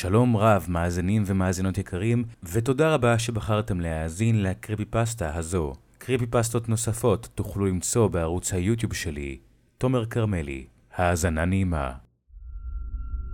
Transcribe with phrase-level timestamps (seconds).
[0.00, 5.72] שלום רב, מאזינים ומאזינות יקרים, ותודה רבה שבחרתם להאזין לקריפי פסטה הזו.
[5.98, 9.38] קריפי פסטות נוספות תוכלו למצוא בערוץ היוטיוב שלי,
[9.78, 10.66] תומר כרמלי.
[10.94, 11.92] האזנה נעימה.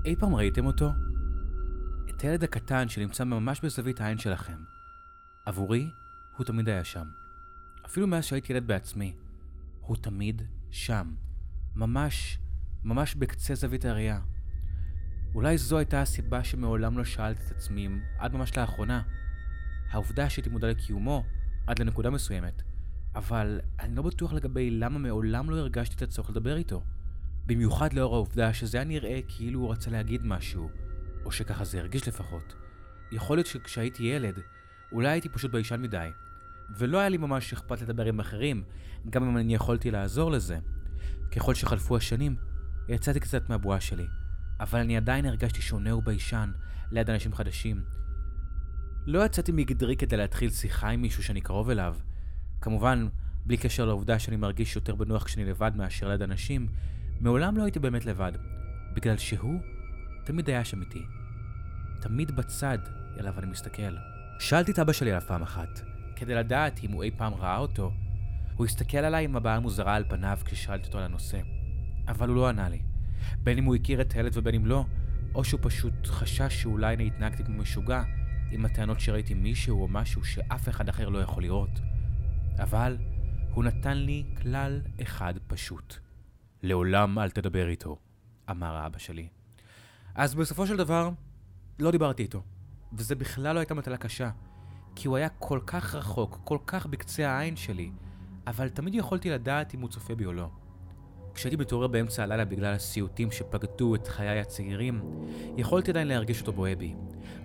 [0.04, 0.90] אי פעם ראיתם אותו?
[2.10, 4.58] את הילד הקטן שנמצא ממש בזווית העין שלכם.
[5.46, 5.86] עבורי,
[6.36, 7.06] הוא תמיד היה שם.
[7.86, 9.14] אפילו מאז שהייתי ילד בעצמי.
[9.80, 11.14] הוא תמיד שם.
[11.76, 12.38] ממש,
[12.84, 14.20] ממש בקצה זווית הראייה.
[15.36, 19.02] אולי זו הייתה הסיבה שמעולם לא שאלתי את עצמי, עד ממש לאחרונה.
[19.90, 21.24] העובדה שהייתי מודע לקיומו,
[21.66, 22.62] עד לנקודה מסוימת,
[23.14, 26.82] אבל אני לא בטוח לגבי למה מעולם לא הרגשתי את הצורך לדבר איתו.
[27.46, 30.70] במיוחד לאור העובדה שזה היה נראה כאילו הוא רצה להגיד משהו,
[31.24, 32.54] או שככה זה הרגיש לפחות.
[33.12, 34.38] יכול להיות שכשהייתי ילד,
[34.92, 36.08] אולי הייתי פשוט ביישן מדי,
[36.78, 38.62] ולא היה לי ממש אכפת לדבר עם אחרים,
[39.10, 40.58] גם אם אני יכולתי לעזור לזה.
[41.30, 42.36] ככל שחלפו השנים,
[42.88, 44.06] יצאתי קצת מהבועה שלי,
[44.60, 46.52] אבל אני עדיין הרגשתי שונה וביישן
[46.90, 47.84] ליד אנשים חדשים.
[49.06, 51.96] לא יצאתי מגדרי כדי להתחיל שיחה עם מישהו שאני קרוב אליו.
[52.60, 53.08] כמובן,
[53.46, 56.66] בלי קשר לעובדה שאני מרגיש יותר בנוח כשאני לבד מאשר ליד אנשים,
[57.20, 58.32] מעולם לא הייתי באמת לבד,
[58.94, 59.60] בגלל שהוא
[60.24, 61.02] תמיד היה שם איתי.
[62.00, 62.78] תמיד בצד
[63.20, 63.96] אליו אני מסתכל.
[64.38, 65.80] שאלתי את אבא שלי עליו פעם אחת,
[66.16, 67.92] כדי לדעת אם הוא אי פעם ראה אותו.
[68.56, 71.40] הוא הסתכל עליי עם הבעה מוזרה על פניו כששאלתי אותו על הנושא,
[72.08, 72.82] אבל הוא לא ענה לי.
[73.38, 74.84] בין אם הוא הכיר את הילד ובין אם לא,
[75.34, 78.02] או שהוא פשוט חשש שאולי אני התנהגתי כמו משוגע
[78.50, 81.80] עם הטענות שראיתי מישהו או משהו שאף אחד אחר לא יכול לראות.
[82.58, 82.96] אבל
[83.50, 85.96] הוא נתן לי כלל אחד פשוט.
[86.62, 87.98] לעולם אל תדבר איתו,
[88.50, 89.28] אמר האבא שלי.
[90.14, 91.10] אז בסופו של דבר,
[91.78, 92.42] לא דיברתי איתו.
[92.92, 94.30] וזה בכלל לא הייתה מטלה קשה.
[94.96, 97.90] כי הוא היה כל כך רחוק, כל כך בקצה העין שלי,
[98.46, 100.50] אבל תמיד יכולתי לדעת אם הוא צופה בי או לא.
[101.36, 105.00] כשהייתי מתעורר באמצע הלילה בגלל הסיוטים שפקדו את חיי הצעירים,
[105.56, 106.94] יכולתי עדיין להרגיש אותו בוהה בי,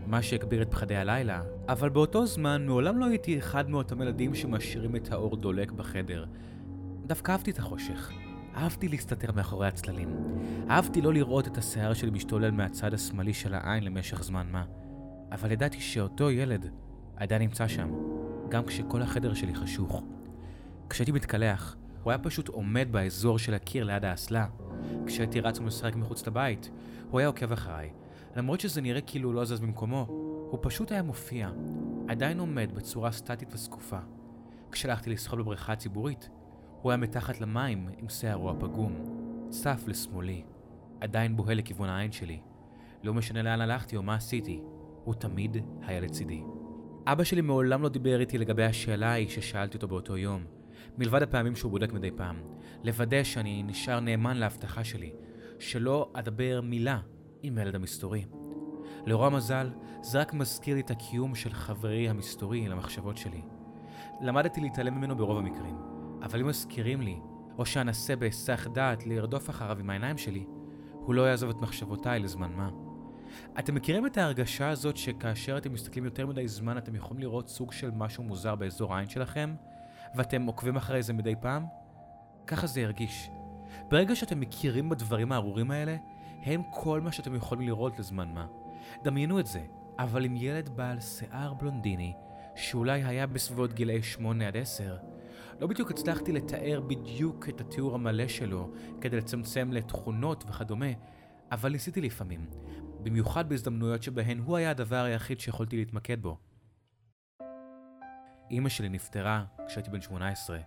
[0.08, 4.96] מה שהגביר את פחדי הלילה, אבל באותו זמן מעולם לא הייתי אחד מאותם ילדים שמשאירים
[4.96, 6.26] את האור דולק בחדר.
[7.06, 8.12] דווקא אהבתי את החושך.
[8.56, 10.10] אהבתי להסתתר מאחורי הצללים.
[10.70, 14.64] אהבתי לא לראות את השיער שלי משתולל מהצד השמאלי של העין למשך זמן מה.
[15.32, 16.70] אבל ידעתי שאותו ילד
[17.16, 17.90] עדיין נמצא שם,
[18.50, 20.04] גם כשכל החדר שלי חשוך.
[20.90, 24.48] כשהייתי מתקלח, הוא היה פשוט עומד באזור של הקיר ליד האסלה.
[25.06, 26.70] כשהייתי רץ ומשחק מחוץ לבית,
[27.10, 27.90] הוא היה עוקב אחריי.
[28.36, 30.06] למרות שזה נראה כאילו הוא לא זז במקומו,
[30.52, 31.50] הוא פשוט היה מופיע,
[32.08, 34.00] עדיין עומד בצורה סטטית וזקופה.
[34.72, 36.30] כשהלכתי לשחות בבריכה הציבורית,
[36.82, 38.94] הוא היה מתחת למים עם שערו הפגום,
[39.50, 40.44] צף לשמאלי,
[41.02, 42.40] עדיין בוהה לכיוון העין שלי.
[43.04, 44.62] לא משנה לאן הלכתי או מה עשיתי,
[45.04, 46.42] הוא תמיד היה לצידי.
[47.06, 50.44] אבא שלי מעולם לא דיבר איתי לגבי השאלה ההיא ששאלתי אותו באותו יום,
[50.98, 52.42] מלבד הפעמים שהוא בודק מדי פעם,
[52.84, 55.12] לוודא שאני נשאר נאמן להבטחה שלי,
[55.60, 57.00] שלא אדבר מילה
[57.44, 58.26] עם הילד המסתורי.
[59.06, 59.70] לרוע מזל,
[60.02, 63.42] זה רק מזכיר לי את הקיום של חברי המסתורי למחשבות שלי.
[64.22, 65.76] למדתי להתעלם ממנו ברוב המקרים,
[66.22, 67.20] אבל אם מזכירים לי,
[67.58, 70.46] או שאנסה בהיסח דעת לרדוף אחריו עם העיניים שלי,
[70.92, 72.70] הוא לא יעזוב את מחשבותיי לזמן מה.
[73.60, 77.72] אתם מכירים את ההרגשה הזאת שכאשר אתם מסתכלים יותר מדי זמן אתם יכולים לראות סוג
[77.72, 79.56] של משהו מוזר באזור העין שלכם,
[80.16, 81.66] ואתם עוקבים אחרי זה מדי פעם?
[82.48, 83.30] ככה זה ירגיש.
[83.90, 85.98] ברגע שאתם מכירים בדברים הארורים האלה,
[86.44, 88.48] הם כל מה שאתם יכולים לראות לזמן מה.
[89.04, 89.62] דמיינו את זה,
[90.00, 92.14] אבל עם ילד בעל שיער בלונדיני,
[92.56, 94.98] שאולי היה בסביבות גילאי 8 עד 10,
[95.60, 98.70] לא בדיוק הצלחתי לתאר בדיוק את התיאור המלא שלו
[99.02, 100.92] כדי לצמצם לתכונות וכדומה,
[101.52, 102.46] אבל ניסיתי לפעמים,
[103.04, 106.38] במיוחד בהזדמנויות שבהן הוא היה הדבר היחיד שיכולתי להתמקד בו.
[108.52, 110.60] אמא שלי נפטרה כשהייתי בן 18.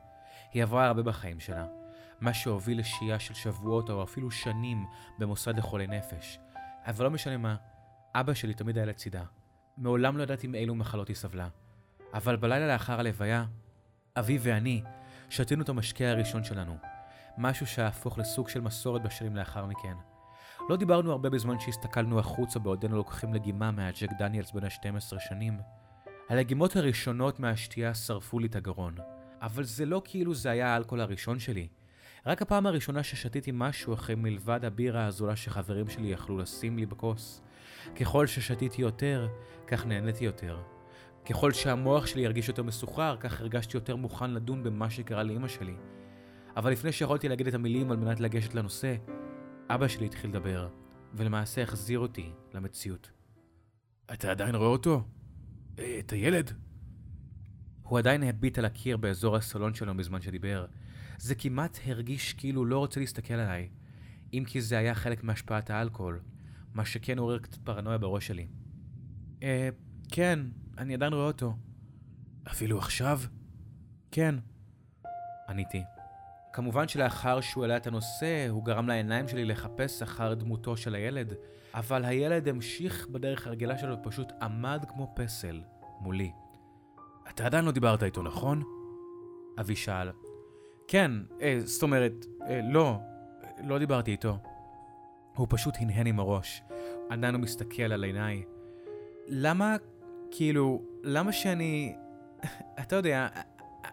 [0.52, 1.66] היא עברה הרבה בחיים שלה,
[2.20, 4.86] מה שהוביל לשהייה של שבועות או אפילו שנים
[5.18, 6.38] במוסד לחולי נפש.
[6.86, 7.56] אבל לא משנה מה,
[8.14, 9.22] אבא שלי תמיד היה לצידה.
[9.76, 11.48] מעולם לא ידעתי מאילו מחלות היא סבלה.
[12.14, 13.44] אבל בלילה לאחר הלוויה,
[14.16, 14.82] אבי ואני
[15.30, 16.76] שתינו את המשקה הראשון שלנו,
[17.38, 19.94] משהו שהפוך לסוג של מסורת בשנים לאחר מכן.
[20.68, 25.58] לא דיברנו הרבה בזמן שהסתכלנו החוצה בעודנו לוקחים לגימה מהג'ק דניאלס בן ה-12 שנים.
[26.28, 28.94] הלגימות הראשונות מהשתייה שרפו לי את הגרון,
[29.42, 31.68] אבל זה לא כאילו זה היה האלכוהול הראשון שלי.
[32.26, 37.42] רק הפעם הראשונה ששתיתי משהו אחרי מלבד הבירה הזולה שחברים שלי יכלו לשים לי בכוס.
[37.96, 39.28] ככל ששתיתי יותר,
[39.66, 40.62] כך נהניתי יותר.
[41.30, 45.74] ככל שהמוח שלי ירגיש יותר מסוחרר, כך הרגשתי יותר מוכן לדון במה שקרה לאמא שלי.
[46.56, 48.96] אבל לפני שיכולתי להגיד את המילים על מנת לגשת לנושא,
[49.68, 50.68] אבא שלי התחיל לדבר,
[51.14, 53.10] ולמעשה החזיר אותי למציאות.
[54.12, 55.02] אתה עדיין רואה אותו?
[55.78, 56.50] אה, את הילד?
[57.82, 60.66] הוא עדיין הביט על הקיר באזור הסלון שלו בזמן שדיבר.
[61.18, 63.68] זה כמעט הרגיש כאילו לא רוצה להסתכל עליי,
[64.32, 66.20] אם כי זה היה חלק מהשפעת האלכוהול.
[66.74, 68.46] מה שכן עורר קצת פרנויה בראש שלי.
[69.42, 69.68] אה,
[70.12, 70.40] כן,
[70.78, 71.56] אני עדיין רואה אותו.
[72.50, 73.20] אפילו עכשיו?
[74.10, 74.34] כן.
[75.48, 75.82] עניתי.
[76.54, 81.34] כמובן שלאחר שהוא העלה את הנושא, הוא גרם לעיניים שלי לחפש אחר דמותו של הילד,
[81.74, 85.60] אבל הילד המשיך בדרך הרגילה שלו ופשוט עמד כמו פסל
[86.00, 86.32] מולי.
[87.30, 88.62] אתה עדיין לא דיברת איתו, נכון?
[89.60, 90.10] אבי שאל.
[90.88, 91.10] כן,
[91.40, 92.98] אה, זאת אומרת, אה, לא,
[93.64, 94.38] לא דיברתי איתו.
[95.36, 96.62] הוא פשוט הנהן עם הראש.
[97.10, 98.44] עדיין הוא מסתכל על עיניי.
[99.26, 99.76] למה,
[100.30, 101.96] כאילו, למה שאני...
[102.80, 103.28] אתה יודע,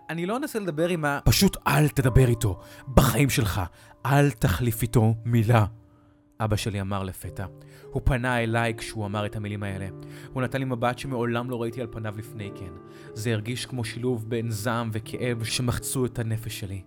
[0.10, 1.20] אני לא אנסה לדבר עם ה...
[1.26, 2.60] פשוט אל תדבר איתו.
[2.96, 3.62] בחיים שלך.
[4.06, 5.66] אל תחליף איתו מילה.
[6.40, 7.46] אבא שלי אמר לפתע.
[7.92, 9.88] הוא פנה אליי כשהוא אמר את המילים האלה.
[10.34, 12.72] הוא נתן לי מבט שמעולם לא ראיתי על פניו לפני כן.
[13.14, 16.82] זה הרגיש כמו שילוב בין זעם וכאב שמחצו את הנפש שלי.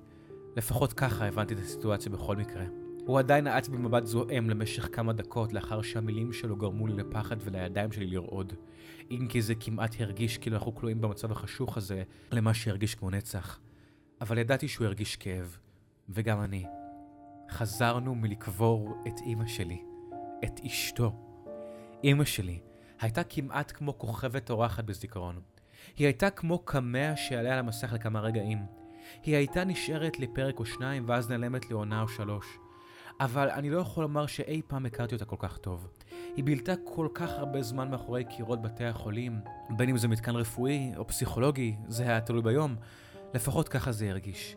[0.57, 2.84] לפחות ככה הבנתי את הסיטואציה בכל מקרה.
[3.07, 7.93] הוא עדיין נעץ במבט זועם למשך כמה דקות לאחר שהמילים שלו גרמו לי לפחד ולידיים
[7.93, 8.53] שלי לרעוד.
[9.11, 12.03] אם כי זה כמעט הרגיש כאילו אנחנו כלואים במצב החשוך הזה
[12.33, 13.61] למה שהרגיש כמו נצח.
[14.21, 15.59] אבל ידעתי שהוא הרגיש כאב,
[16.09, 16.65] וגם אני.
[17.51, 19.83] חזרנו מלקבור את אימא שלי,
[20.45, 21.13] את אשתו.
[22.05, 22.61] אימא שלי
[23.01, 25.41] הייתה כמעט כמו כוכבת אורחת בזיכרון.
[25.97, 28.59] היא הייתה כמו קמע שיעלה על המסך לכמה רגעים.
[29.23, 32.59] היא הייתה נשארת לפרק או שניים ואז נעלמת לעונה או שלוש.
[33.21, 35.89] אבל אני לא יכול לומר שאי פעם הכרתי אותה כל כך טוב.
[36.37, 39.41] היא בילתה כל כך הרבה זמן מאחורי קירות בתי החולים,
[39.71, 42.77] בין אם זה מתקן רפואי או פסיכולוגי, זה היה תלוי ביום,
[43.35, 44.57] לפחות ככה זה הרגיש.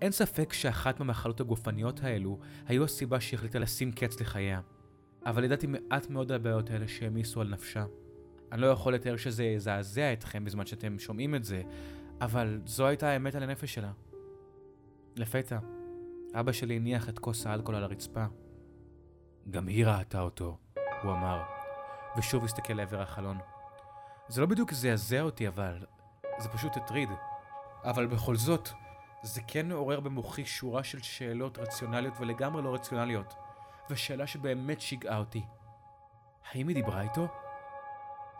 [0.00, 4.60] אין ספק שאחת מהמחלות הגופניות האלו היו הסיבה שהחליטה לשים קץ לחייה.
[5.26, 7.84] אבל ידעתי מעט מאוד על הבעיות האלה שהעמיסו על נפשה.
[8.52, 11.62] אני לא יכול לתאר שזה יזעזע אתכם בזמן שאתם שומעים את זה,
[12.20, 13.92] אבל זו הייתה האמת על הנפש שלה.
[15.16, 15.58] לפתע,
[16.34, 18.24] אבא שלי הניח את כוס האלכוהול על הרצפה.
[19.50, 20.58] גם היא ראתה אותו,
[21.02, 21.42] הוא אמר,
[22.16, 23.38] ושוב הסתכל לעבר החלון.
[24.28, 25.86] זה לא בדיוק זעזע אותי, אבל
[26.38, 27.08] זה פשוט הטריד.
[27.84, 28.68] אבל בכל זאת,
[29.22, 33.34] זה כן מעורר במוחי שורה של שאלות רציונליות ולגמרי לא רציונליות,
[33.90, 35.42] ושאלה שבאמת שיגעה אותי.
[36.52, 37.28] האם היא דיברה איתו?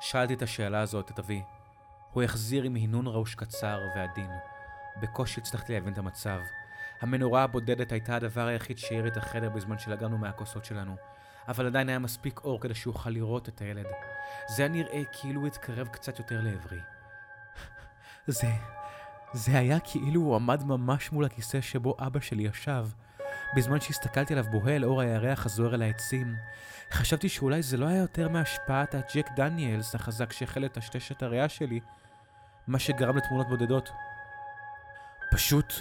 [0.00, 1.42] שאלתי את השאלה הזאת את אבי.
[2.12, 4.30] הוא החזיר עם הנון ראוש קצר ועדין.
[5.02, 6.38] בקושי הצלחתי להבין את המצב.
[7.02, 10.96] המנורה הבודדת הייתה הדבר היחיד שהאיר את החדר בזמן שלגענו מהכוסות שלנו,
[11.49, 13.87] אבל עדיין היה מספיק אור כדי שאוכל לראות את הילד.
[14.49, 16.78] זה היה נראה כאילו הוא התקרב קצת יותר לעברי.
[18.26, 18.49] זה...
[19.32, 22.87] זה היה כאילו הוא עמד ממש מול הכיסא שבו אבא שלי ישב.
[23.56, 26.34] בזמן שהסתכלתי עליו בוהה אור הירח הזוהר אל העצים,
[26.93, 31.81] חשבתי שאולי זה לא היה יותר מהשפעת הג'ק דניאלס החזק שהחל לטשטש את הריאה שלי,
[32.66, 33.90] מה שגרם לתמונות בודדות.
[35.31, 35.75] פשוט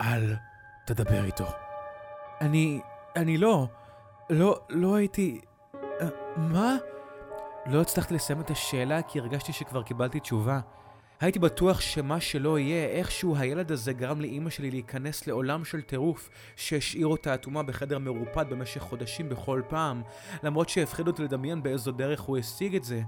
[0.00, 0.36] אל
[0.94, 1.44] תדבר איתו.
[2.40, 2.80] אני...
[3.16, 3.66] אני לא...
[4.30, 4.60] לא...
[4.68, 5.40] לא הייתי...
[5.72, 6.04] Uh,
[6.36, 6.76] מה?
[7.66, 10.60] לא הצלחתי לסיים את השאלה כי הרגשתי שכבר קיבלתי תשובה.
[11.20, 16.30] הייתי בטוח שמה שלא יהיה, איכשהו הילד הזה גרם לאימא שלי להיכנס לעולם של טירוף,
[16.56, 20.02] שהשאיר אותה אטומה בחדר מרופד במשך חודשים בכל פעם,
[20.42, 23.02] למרות שהפחיד אותי לדמיין באיזו דרך הוא השיג את זה.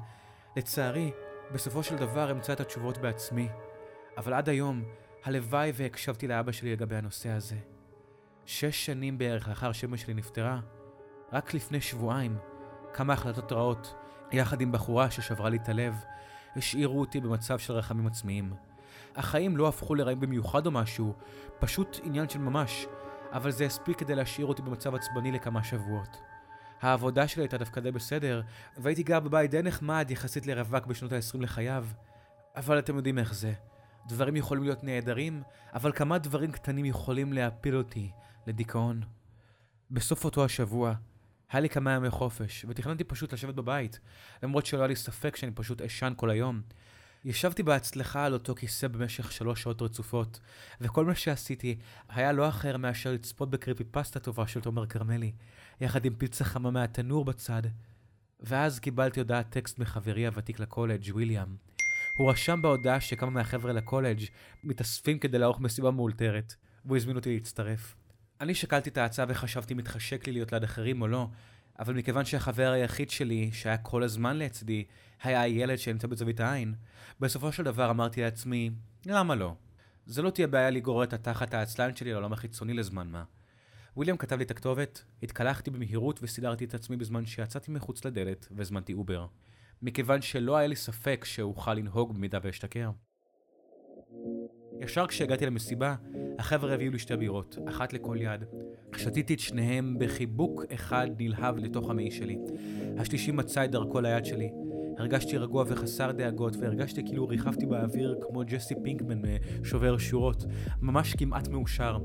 [0.57, 1.11] לצערי,
[1.53, 3.49] בסופו של דבר אמצא את התשובות בעצמי.
[4.17, 4.83] אבל עד היום,
[5.25, 7.72] הלוואי והקשבתי לאבא שלי לגבי הנושא הזה.
[8.47, 10.61] שש שנים בערך לאחר שאמא שלי נפטרה,
[11.33, 12.39] רק לפני שבועיים,
[12.95, 13.95] כמה החלטות רעות,
[14.33, 15.95] יחד עם בחורה ששברה לי את הלב,
[16.57, 18.53] השאירו אותי במצב של רחמים עצמיים.
[19.17, 21.15] החיים לא הפכו לרעים במיוחד או משהו,
[21.59, 22.87] פשוט עניין של ממש,
[23.33, 26.17] אבל זה הספיק כדי להשאיר אותי במצב עצבני לכמה שבועות.
[26.81, 28.43] העבודה שלי הייתה דווקא די בסדר,
[28.77, 31.87] והייתי גר בבית די נחמד יחסית לרווק בשנות ה-20 לחייו.
[32.57, 33.53] אבל אתם יודעים איך זה.
[34.09, 35.43] דברים יכולים להיות נהדרים,
[35.75, 38.11] אבל כמה דברים קטנים יכולים להפיל אותי
[38.47, 39.03] לדיכאון.
[39.91, 40.95] בסוף אותו השבוע,
[41.51, 44.01] היה לי כמה ימי חופש, ותכננתי פשוט לשבת בבית,
[44.43, 46.63] למרות שלא היה לי ספק שאני פשוט אשן כל היום.
[47.25, 50.41] ישבתי בהצלחה על אותו כיסא במשך שלוש שעות רצופות,
[50.81, 55.33] וכל מה שעשיתי היה לא אחר מאשר לצפות בקריפי פסטה טובה של תומר כרמלי,
[55.81, 57.63] יחד עם פיצה חמה מהתנור בצד.
[58.41, 61.57] ואז קיבלתי הודעת טקסט מחברי הוותיק לקולג', וויליאם.
[62.19, 64.25] הוא רשם בהודעה שכמה מהחבר'ה לקולג'
[64.65, 67.95] מתאספים כדי לערוך מסיבה מאולתרת, והוא הזמין אותי להצטרף.
[68.43, 71.29] אני שקלתי את ההצעה וחשבתי מתחשק לי להיות ליד אחרים או לא,
[71.79, 74.85] אבל מכיוון שהחבר היחיד שלי, שהיה כל הזמן לצדי,
[75.23, 76.75] היה הילד שנמצא בזווית העין,
[77.21, 78.71] בסופו של דבר אמרתי לעצמי,
[79.07, 79.55] למה לא?
[80.07, 83.25] זה לא תהיה בעיה לגרור את התחת העצלן שלי לעולם החיצוני לזמן מה.
[83.97, 88.93] וויליאם כתב לי את הכתובת, התקלחתי במהירות וסידרתי את עצמי בזמן שיצאתי מחוץ לדלת והזמנתי
[88.93, 89.27] אובר.
[89.83, 92.91] מכיוון שלא היה לי ספק שאוכל לנהוג במידה ואשתכר.
[94.83, 95.95] ישר כשהגעתי למסיבה,
[96.39, 98.45] החבר'ה הביאו לי שתי בירות, אחת לכל יד.
[98.97, 102.39] שתיתי את שניהם בחיבוק אחד נלהב לתוך המעי שלי.
[102.99, 104.51] השלישי מצא את דרכו ליד שלי.
[104.99, 109.23] הרגשתי רגוע וחסר דאגות, והרגשתי כאילו ריחפתי באוויר כמו ג'סי פינקמן
[109.61, 110.45] משובר שורות,
[110.81, 111.99] ממש כמעט מאושר.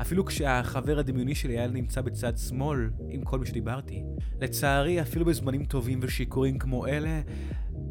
[0.00, 4.02] אפילו כשהחבר הדמיוני שלי היה נמצא בצד שמאל עם כל מי שדיברתי.
[4.40, 7.20] לצערי, אפילו בזמנים טובים ושיכורים כמו אלה,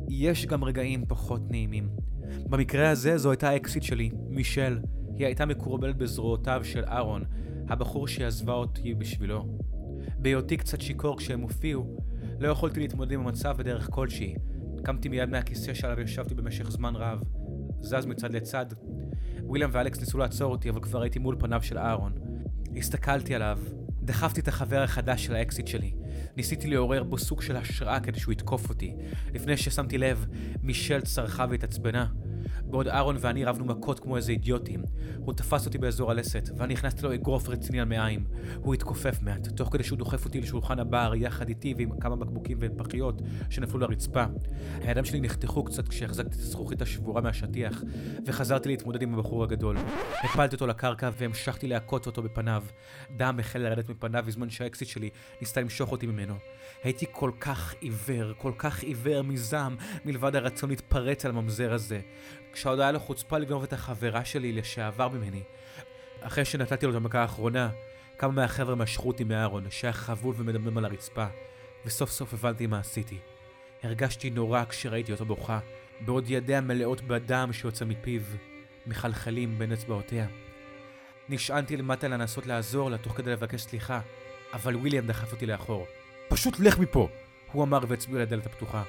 [0.10, 2.13] יש גם רגעים פחות נעימים.
[2.50, 4.80] במקרה הזה זו הייתה האקסיט שלי, מישל.
[5.18, 7.24] היא הייתה מקורבלת בזרועותיו של אהרון,
[7.70, 9.46] הבחור שעזבה אותי בשבילו.
[10.18, 11.98] בהיותי קצת שיכור כשהם הופיעו,
[12.40, 14.36] לא יכולתי להתמודד עם המצב בדרך כלשהי.
[14.84, 17.24] קמתי מיד מהכיסא שעליו ישבתי במשך זמן רב.
[17.82, 18.66] זז מצד לצד.
[19.44, 22.14] וויליאם ואלכס ניסו לעצור אותי, אבל כבר הייתי מול פניו של אהרון.
[22.78, 23.60] הסתכלתי עליו,
[24.06, 25.94] דחפתי את החבר החדש של האקסיט שלי.
[26.38, 28.96] ניסיתי לעורר בו סוג של השראה כדי שהוא יתקוף אותי.
[29.34, 30.26] לפני ששמתי לב,
[30.64, 32.08] מישל צרחה והתעצבנה.
[32.74, 34.84] בעוד אהרון ואני רבנו מכות כמו איזה אידיוטים.
[35.18, 38.26] הוא תפס אותי באזור הלסת, ואני הכנסתי לו אגרוף רציני על מעיים.
[38.58, 42.58] הוא התכופף מעט, תוך כדי שהוא דוחף אותי לשולחן הבר, יחד איתי ועם כמה בקבוקים
[42.62, 44.24] ופחיות שנפלו לרצפה.
[44.82, 47.84] הידיים שלי נחתכו קצת כשהחזקתי את הזכוכית השבורה מהשטיח,
[48.26, 49.78] וחזרתי להתמודד עם הבחור הגדול.
[50.24, 52.64] הפלתי אותו לקרקע והמשכתי להכות אותו בפניו.
[53.18, 55.10] דם החל לרדת מפניו בזמן שהאקסיט שלי
[55.42, 56.34] ניסתה למשוך אותי ממנו.
[56.84, 59.76] הייתי כל כך עיוור, כל כך עיוור מזעם,
[60.06, 62.02] מלבד הרצון להתפרץ על הממזר הזה.
[62.54, 65.42] כשעוד היה לו חוצפה לגנוב את החברה שלי לשעבר ממני.
[66.22, 67.70] אחרי שנתתי לו את המכה האחרונה,
[68.18, 71.26] כמה מהחבר'ה משכו אותי מאהרון, שהיה חבול ומדמם על הרצפה,
[71.86, 73.18] וסוף סוף הבנתי מה עשיתי.
[73.84, 75.60] הרגשתי נורא כשראיתי אותו בוכה,
[76.02, 78.22] בעוד ידיה מלאות בדם שיוצא מפיו,
[78.88, 80.28] מחלחלים בין אצבעותיה.
[81.30, 84.00] נשענתי למטה לנסות לעזור לה תוך כדי לבקש סליחה,
[84.54, 85.88] אבל וויליאם דחף אותי לאחור.
[86.30, 87.10] פשוט לך מפה!
[87.52, 88.84] הוא אמר והצביע לדלת הפתוחה.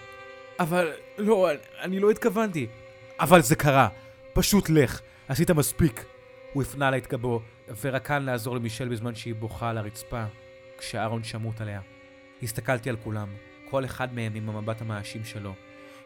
[0.58, 2.66] אבל לא, אני לא התכוונתי.
[3.20, 3.88] אבל זה קרה.
[4.32, 5.00] פשוט לך.
[5.28, 6.04] עשית מספיק.
[6.52, 7.42] הוא הפנה לה את גבו,
[7.80, 10.24] ורקן לעזור למישל בזמן שהיא בוכה על הרצפה,
[10.78, 11.80] כשאהרון שמוט עליה.
[12.42, 13.28] הסתכלתי על כולם,
[13.70, 15.54] כל אחד מהם עם המבט המאשים שלו.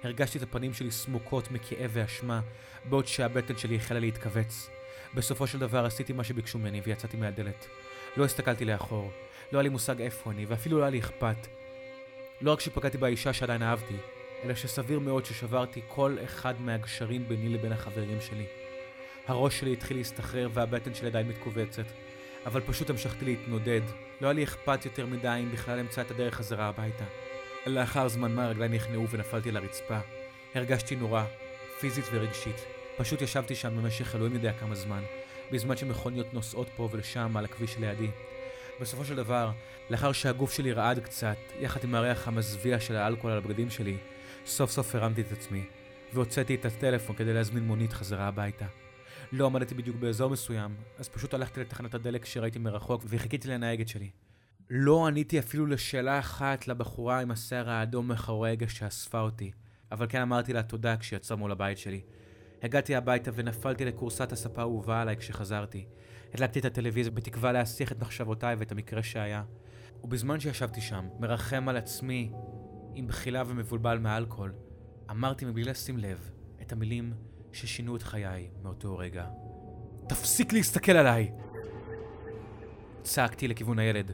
[0.03, 2.41] הרגשתי את הפנים שלי סמוקות מכאב ואשמה,
[2.85, 4.71] בעוד שהבטן שלי החלה להתכווץ.
[5.15, 7.67] בסופו של דבר עשיתי מה שביקשו ממני ויצאתי מהדלת.
[8.17, 9.11] לא הסתכלתי לאחור,
[9.53, 11.47] לא היה לי מושג איפה אני, ואפילו לא היה לי אכפת.
[12.41, 13.97] לא רק שפגעתי באישה שעדיין אהבתי,
[14.45, 18.47] אלא שסביר מאוד ששברתי כל אחד מהגשרים ביני לבין החברים שלי.
[19.27, 21.85] הראש שלי התחיל להסתחרר והבטן שלי עדיין מתכווצת,
[22.47, 23.81] אבל פשוט המשכתי להתנודד.
[24.21, 27.05] לא היה לי אכפת יותר מדי אם בכלל אמצא את הדרך חזרה הביתה.
[27.67, 29.99] לאחר זמן מה רגליי נכנעו ונפלתי לרצפה.
[30.55, 31.25] הרגשתי נורא,
[31.81, 32.65] פיזית ורגשית.
[32.97, 35.03] פשוט ישבתי שם במשך אלוהים יודע כמה זמן,
[35.53, 38.11] בזמן שמכוניות נוסעות פה ולשם על הכביש לידי.
[38.81, 39.51] בסופו של דבר,
[39.91, 43.97] לאחר שהגוף שלי רעד קצת, יחד עם הריח המזוויע של האלכוהול על הבגדים שלי,
[44.47, 45.65] סוף סוף הרמתי את עצמי,
[46.15, 48.67] והוצאתי את הטלפון כדי להזמין מונית חזרה הביתה.
[49.33, 54.11] לא עמדתי בדיוק באזור מסוים, אז פשוט הלכתי לתחנת הדלק שראיתי מרחוק וחיכיתי לנהגת שלי.
[54.71, 59.51] לא עניתי אפילו לשאלה אחת לבחורה עם השיער האדום מאחורי ההגה שאספה אותי,
[59.93, 62.01] אבל כן אמרתי לה תודה כשיצא מול הבית שלי.
[62.63, 65.87] הגעתי הביתה ונפלתי לכורסת הספה האהובה עליי כשחזרתי.
[66.35, 69.43] הדלקתי את הטלוויזיה בתקווה להסיח את מחשבותיי ואת המקרה שהיה.
[70.05, 72.33] ובזמן שישבתי שם, מרחם על עצמי,
[72.99, 74.53] עם בחילה ומבולבל מאלכוהול,
[75.11, 76.31] אמרתי מבלי לשים לב
[76.63, 77.13] את המילים
[77.53, 79.27] ששינו את חיי מאותו רגע.
[80.09, 81.33] תפסיק להסתכל עליי!
[83.03, 84.13] צעקתי לכיוון הילד,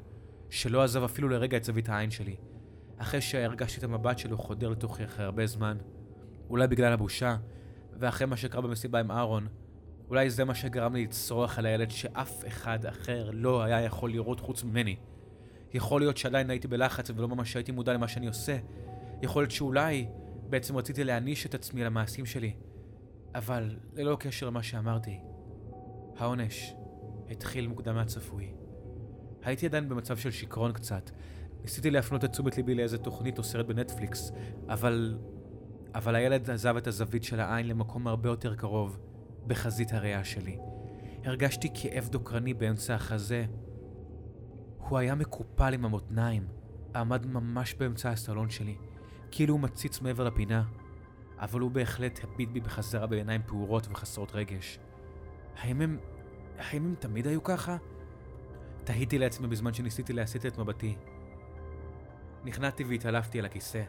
[0.51, 2.37] שלא עזב אפילו לרגע את זווית העין שלי,
[2.97, 5.77] אחרי שהרגשתי את המבט שלו חודר לתוכי אחרי הרבה זמן.
[6.51, 7.37] אולי בגלל הבושה,
[7.99, 9.49] ואחרי מה שקרה במסיבה עם אהרון,
[10.09, 14.41] אולי זה מה שגרם לי לצרוח על הילד שאף אחד אחר לא היה יכול לראות
[14.41, 14.97] חוץ ממני.
[15.75, 18.57] יכול להיות שעדיין הייתי בלחץ ולא ממש הייתי מודע למה שאני עושה.
[19.23, 20.07] יכול להיות שאולי
[20.51, 22.53] בעצם רציתי להעניש את עצמי על המעשים שלי.
[23.35, 25.21] אבל ללא קשר למה שאמרתי,
[26.17, 26.75] העונש
[27.31, 28.53] התחיל מוקדם מהצפוי.
[29.43, 31.11] הייתי עדיין במצב של שיכרון קצת.
[31.63, 34.33] ניסיתי להפנות את תשומת ליבי לאיזה תוכנית או סרט בנטפליקס,
[34.69, 35.19] אבל...
[35.95, 38.99] אבל הילד עזב את הזווית של העין למקום הרבה יותר קרוב,
[39.47, 40.59] בחזית הראייה שלי.
[41.25, 43.45] הרגשתי כאב דוקרני באמצע החזה,
[44.89, 46.47] הוא היה מקופל עם המותניים,
[46.95, 48.77] עמד ממש באמצע הסלון שלי,
[49.31, 50.65] כאילו הוא מציץ מעבר לפינה,
[51.39, 54.79] אבל הוא בהחלט הביט בי בחזרה בעיניים פעורות וחסרות רגש.
[55.57, 55.99] האם הם...
[56.59, 57.77] האם הם תמיד היו ככה?
[58.85, 60.97] תהיתי לעצמי בזמן שניסיתי להסיט את מבטי.
[62.45, 63.83] נכנעתי והתעלפתי על הכיסא.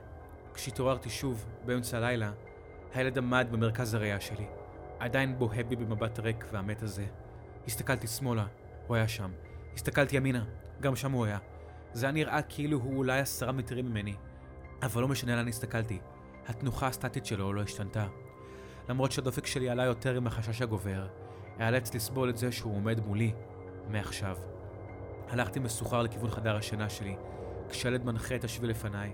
[0.54, 2.32] כשהתעוררתי שוב, באמצע הלילה,
[2.94, 4.46] הילד עמד במרכז הראייה שלי,
[5.00, 7.06] עדיין בוהה בי במבט ריק והמת הזה.
[7.68, 8.46] הסתכלתי שמאלה,
[8.88, 9.32] הוא היה שם.
[9.74, 10.46] הסתכלתי ימינה,
[10.82, 11.38] גם שם הוא היה.
[11.94, 14.16] זה היה נראה כאילו הוא אולי עשרה מטרים ממני,
[14.82, 16.00] אבל לא משנה לאן הסתכלתי,
[16.48, 18.08] התנוחה הסטטית שלו לא השתנתה.
[18.90, 21.08] למרות שהדופק שלי עלה יותר עם החשש הגובר,
[21.62, 23.34] אאלץ לסבול את זה שהוא עומד מולי,
[23.90, 24.38] מעכשיו.
[25.30, 27.16] הלכתי מסוחר לכיוון חדר השינה שלי,
[27.70, 29.14] כשילד מנחה את השביל לפניי.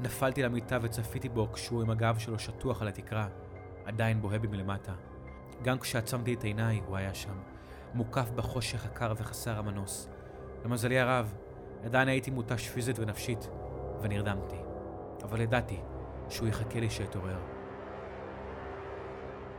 [0.00, 3.28] נפלתי למיטה וצפיתי בו כשהוא עם הגב שלו שטוח על התקרה,
[3.84, 4.92] עדיין בוהה בי מלמטה.
[5.62, 7.40] גם כשעצמתי את עיניי, הוא היה שם,
[7.94, 10.08] מוקף בחושך הקר וחסר המנוס.
[10.64, 11.34] למזלי הרב,
[11.84, 13.48] עדיין הייתי מותש פיזית ונפשית,
[14.02, 14.56] ונרדמתי.
[15.22, 15.80] אבל ידעתי
[16.28, 17.38] שהוא יחכה לי שאתעורר.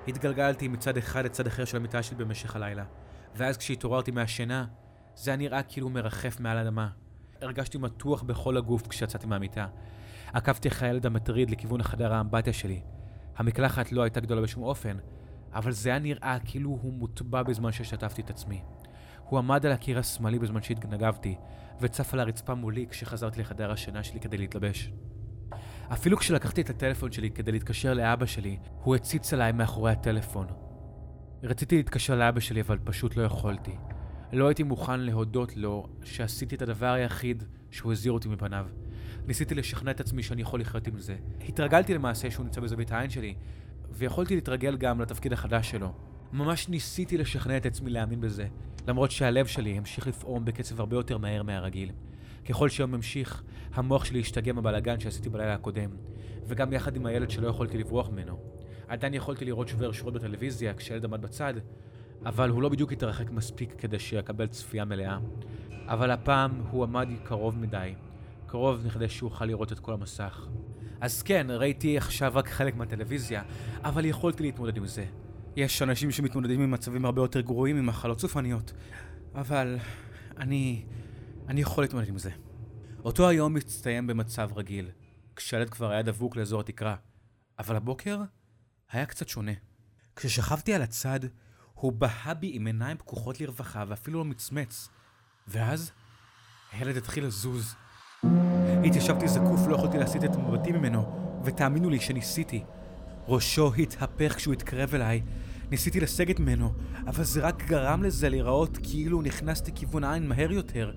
[0.08, 2.84] התגלגלתי מצד אחד לצד אחר של המיטה שלי במשך הלילה,
[3.36, 4.66] ואז כשהתעוררתי מהשינה,
[5.16, 6.90] זה היה נראה כאילו מרחף מעל האדמה.
[7.42, 9.68] הרגשתי מתוח בכל הגוף כשיצאתי מהמיטה.
[10.34, 12.82] עקבתי אחרי הילד המטריד לכיוון החדר האמבטיה שלי.
[13.38, 14.98] המקלחת לא הייתה גדולה בשום אופן,
[15.54, 18.62] אבל זה היה נראה כאילו הוא מוטבע בזמן ששטפתי את עצמי.
[19.32, 21.36] הוא עמד על הקיר השמאלי בזמן שהתנגבתי,
[21.82, 24.92] וצף על הרצפה מולי כשחזרתי לחדר השינה שלי כדי להתלבש.
[25.94, 30.48] אפילו כשלקחתי את הטלפון שלי כדי להתקשר לאבא שלי, הוא הציץ עליי מאחורי הטלפון.
[31.44, 33.72] רציתי להתקשר לאבא שלי, אבל פשוט לא יכולתי.
[34.34, 38.66] לא הייתי מוכן להודות לו שעשיתי את הדבר היחיד שהוא הזהיר אותי מפניו.
[39.28, 41.16] ניסיתי לשכנע את עצמי שאני יכול לחיות עם זה.
[41.50, 43.36] התרגלתי למעשה שהוא נמצא בזווית העין שלי,
[43.92, 45.94] ויכולתי להתרגל גם לתפקיד החדש שלו.
[46.34, 48.48] ממש ניסיתי לשכנע את עצמי להאמין בזה,
[48.88, 51.92] למרות שהלב שלי המשיך לפעום בקצב הרבה יותר מהר מהרגיל.
[52.50, 55.90] ככל שהיום המשיך, המוח שלי השתגע מהבלאגן שעשיתי בלילה הקודם,
[56.48, 58.40] וגם יחד עם הילד שלא יכולתי לברוח ממנו.
[58.88, 61.54] עדיין יכולתי לראות שובר שורות בטלוויזיה כשהילד עמד בצד,
[62.26, 65.18] אבל הוא לא בדיוק התרחק מספיק כדי שיקבל צפייה מלאה.
[65.88, 67.94] אבל הפעם הוא עמד קרוב מדי,
[68.48, 70.48] קרוב מכדי שאוכל לראות את כל המסך.
[71.02, 73.44] אז כן, ראיתי עכשיו רק חלק מהטלוויזיה,
[73.84, 75.06] אבל יכולתי להתמודד עם זה.
[75.56, 78.74] יש אנשים שמתמודדים עם מצבים הרבה יותר גרועים ממחלות סופניות,
[79.36, 79.78] אבל
[80.38, 80.86] אני...
[81.48, 82.32] אני יכול להתמודד עם זה.
[83.04, 84.90] אותו היום הצטיין במצב רגיל,
[85.36, 86.96] כשהילד כבר היה דבוק לאזור התקרה,
[87.60, 88.22] אבל הבוקר
[88.92, 89.52] היה קצת שונה.
[90.16, 91.20] כששכבתי על הצד,
[91.74, 94.90] הוא בהה בי עם עיניים פקוחות לרווחה ואפילו לא מצמץ.
[95.48, 95.92] ואז
[96.72, 97.76] הילד התחיל לזוז.
[98.86, 102.64] התיישבתי זקוף, לא יכולתי להסיט את מבטי ממנו, ותאמינו לי שניסיתי.
[103.28, 105.22] ראשו התהפך כשהוא התקרב אליי.
[105.72, 106.74] ניסיתי לסגת ממנו,
[107.08, 110.92] אבל זה רק גרם לזה להיראות כאילו נכנסתי כיוון העין מהר יותר.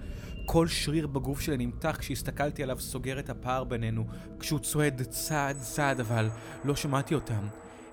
[0.46, 4.06] כל שריר בגוף שלי נמתח כשהסתכלתי עליו סוגר את הפער בינינו,
[4.38, 6.28] כשהוא צועד צעד צעד, אבל
[6.64, 7.46] לא שמעתי אותם.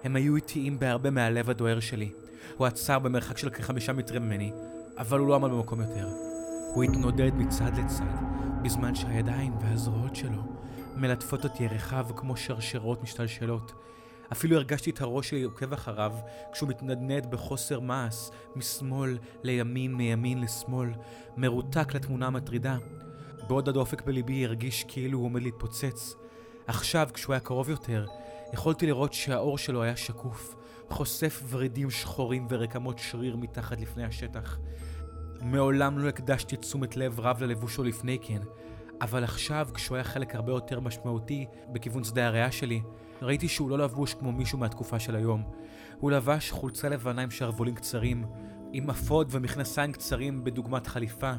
[0.03, 2.12] הם היו איטיים בהרבה מהלב הדוהר שלי.
[2.58, 4.51] הוא עצר במרחק של כחמישה מטרים ממני,
[4.97, 6.10] אבל הוא לא עמד במקום יותר.
[6.73, 8.03] הוא התנודד מצד לצד,
[8.63, 10.43] בזמן שהידיים והזרועות שלו
[10.95, 13.73] מלטפות אותי רחב כמו שרשרות משתלשלות.
[14.31, 16.13] אפילו הרגשתי את הראש שלי עוקב אחריו
[16.51, 20.89] כשהוא מתנדנד בחוסר מעש, משמאל לימין, מימין לשמאל,
[21.37, 22.77] מרותק לתמונה המטרידה.
[23.47, 26.15] בעוד הדופק בליבי הרגיש כאילו הוא עומד להתפוצץ.
[26.67, 28.05] עכשיו, כשהוא היה קרוב יותר,
[28.53, 30.55] יכולתי לראות שהאור שלו היה שקוף,
[30.89, 34.59] חושף ורידים שחורים ורקמות שריר מתחת לפני השטח.
[35.41, 38.41] מעולם לא הקדשתי תשומת לב רב ללבושו לפני כן,
[39.01, 42.81] אבל עכשיו, כשהוא היה חלק הרבה יותר משמעותי בכיוון שדה הריאה שלי,
[43.21, 45.43] ראיתי שהוא לא לבוש כמו מישהו מהתקופה של היום.
[45.97, 48.25] הוא לבש חולצה לבנה עם שרוולים קצרים,
[48.73, 51.31] עם אפוד ומכנסיים קצרים בדוגמת חליפה.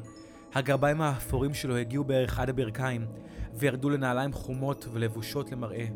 [0.55, 3.07] הגרביים האפורים שלו הגיעו בערך עד הברכיים,
[3.55, 5.87] וירדו לנעליים חומות ולבושות למראה.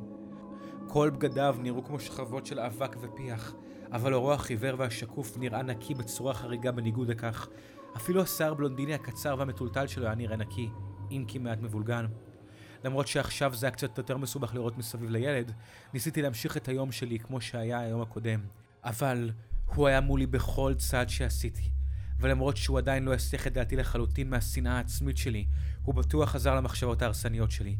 [0.88, 3.54] כל בגדיו נראו כמו שכבות של אבק ופיח,
[3.92, 7.48] אבל אורו החיוור והשקוף נראה נקי בצורה חריגה בניגוד לכך.
[7.96, 10.70] אפילו השיער בלונדיני הקצר והמטולטל שלו היה נראה נקי,
[11.10, 12.06] אם כי מעט מבולגן.
[12.86, 15.52] למרות שעכשיו זה היה קצת יותר מסובך לראות מסביב לילד,
[15.94, 18.40] ניסיתי להמשיך את היום שלי כמו שהיה היום הקודם.
[18.84, 19.30] אבל
[19.66, 21.70] הוא היה מולי בכל צעד שעשיתי.
[22.20, 25.46] ולמרות שהוא עדיין לא הסך את דעתי לחלוטין מהשנאה העצמית שלי,
[25.82, 27.76] הוא בטוח חזר למחשבות ההרסניות שלי.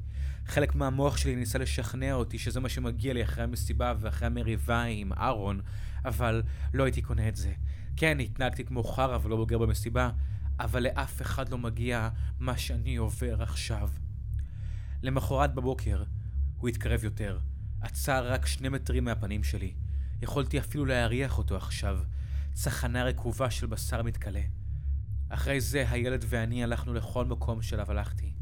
[0.47, 5.13] חלק מהמוח שלי ניסה לשכנע אותי שזה מה שמגיע לי אחרי המסיבה ואחרי המריבה עם
[5.13, 5.61] אהרון,
[6.05, 6.43] אבל
[6.75, 7.53] לא הייתי קונה את זה.
[7.97, 10.11] כן, התנהגתי כמו חרא ולא בוגר במסיבה,
[10.61, 12.09] אבל לאף אחד לא מגיע
[12.41, 13.89] מה שאני עובר עכשיו.
[15.03, 16.05] למחרת בבוקר,
[16.59, 17.39] הוא התקרב יותר.
[17.81, 19.75] עצר רק שני מטרים מהפנים שלי.
[20.23, 21.99] יכולתי אפילו להריח אותו עכשיו.
[22.53, 24.41] צחנה רקובה של בשר מתכלה.
[25.29, 28.33] אחרי זה הילד ואני הלכנו לכל מקום שאליו הלכתי.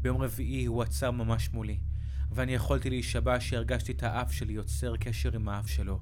[0.00, 1.80] ביום רביעי הוא עצר ממש מולי,
[2.30, 6.00] ואני יכולתי להישבע שהרגשתי את האף שלי יוצר קשר עם האף שלו.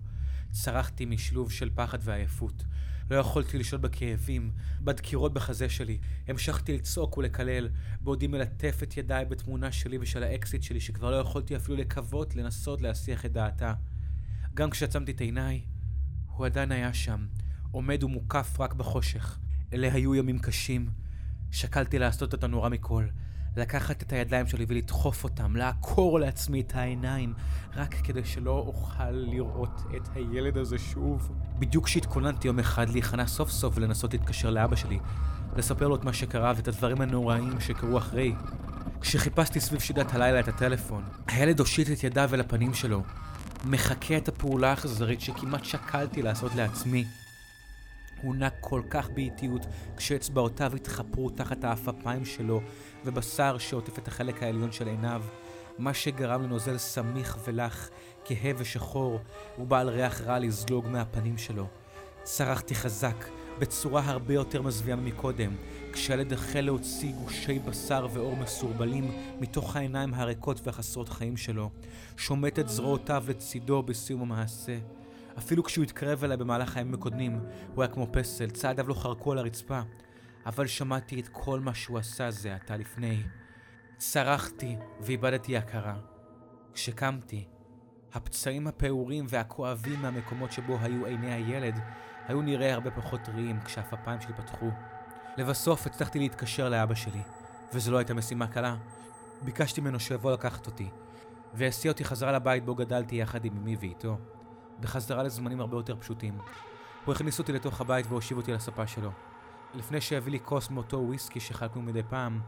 [0.51, 2.65] צרחתי משלוב של פחד ועייפות.
[3.11, 5.99] לא יכולתי לשלוט בכאבים, בדקירות בחזה שלי.
[6.29, 7.69] המשכתי לצעוק ולקלל,
[8.01, 12.81] בעודי מלטף את ידיי בתמונה שלי ושל האקסיט שלי, שכבר לא יכולתי אפילו לקוות לנסות
[12.81, 13.75] להסיח את דעתה.
[14.55, 15.61] גם כשעצמתי את עיניי,
[16.27, 17.27] הוא עדיין היה שם,
[17.71, 19.39] עומד ומוקף רק בחושך.
[19.73, 20.91] אלה היו ימים קשים.
[21.51, 23.05] שקלתי לעשות את הנורא מכל,
[23.57, 27.35] לקחת את הידיים שלי ולדחוף אותם, לעקור לעצמי את העיניים,
[27.77, 31.33] רק כדי שלא אוכל לראות את הילד הזה שוב.
[31.59, 34.99] בדיוק כשהתכוננתי יום אחד להיכנע סוף סוף ולנסות להתקשר לאבא שלי,
[35.57, 38.35] לספר לו את מה שקרה ואת הדברים הנוראים שקרו אחרי.
[39.01, 43.03] כשחיפשתי סביב שידת הלילה את הטלפון, הילד הושיט את ידיו אל הפנים שלו,
[43.65, 47.05] מחקה את הפעולה האכזרית שכמעט שקלתי לעשות לעצמי.
[48.23, 52.61] הוא נע כל כך באיטיות, כשאצבעותיו התחפרו תחת האפפיים שלו,
[53.05, 55.23] ובשר שעוטף את החלק העליון של עיניו,
[55.79, 57.91] מה שגרם לנוזל סמיך ולח,
[58.25, 59.21] כהה ושחור,
[59.59, 61.67] ובעל ריח רע לזלוג מהפנים שלו.
[62.23, 63.27] צרחתי חזק,
[63.59, 65.53] בצורה הרבה יותר מזוויעה מקודם,
[65.93, 71.71] כשהילד החל להוציא גושי בשר ועור מסורבלים מתוך העיניים הריקות והחסרות חיים שלו,
[72.17, 74.79] שומט את זרועותיו לצידו בסיום המעשה.
[75.39, 77.41] אפילו כשהוא התקרב אליי במהלך הימים הקודמים,
[77.75, 79.81] הוא היה כמו פסל, צעדיו לא חרקו על הרצפה.
[80.47, 83.23] אבל שמעתי את כל מה שהוא עשה זה עתה לפני.
[83.97, 85.97] צרחתי ואיבדתי הכרה.
[86.73, 87.49] כשקמתי,
[88.13, 91.81] הפצעים הפעורים והכואבים מהמקומות שבו היו עיני הילד
[92.29, 94.71] היו נראה הרבה פחות טריים כשהפפיים שלי פתחו.
[95.37, 97.23] לבסוף הצלחתי להתקשר לאבא שלי,
[97.75, 98.77] וזו לא הייתה משימה קלה.
[99.43, 100.89] ביקשתי ממנו שיבוא לקחת אותי,
[101.55, 104.19] והסיע אותי חזרה לבית בו גדלתי יחד עם אמי ואיתו.
[104.81, 106.39] בחזרה לזמנים הרבה יותר פשוטים.
[107.05, 109.11] הוא הכניס אותי לתוך הבית והושיב אותי לספה שלו.
[109.75, 112.41] לפני שהביא לי כוס מאותו וויסקי שחלקנו מדי פעם,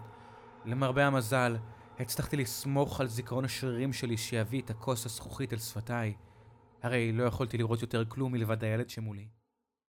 [0.66, 1.56] למרבה המזל,
[1.98, 6.14] הצלחתי לסמוך על זיכרון השרירים שלי שיביא את הכוס הזכוכית אל שפתיי.
[6.82, 9.28] הרי לא יכולתי לראות יותר כלום מלבד הילד שמולי.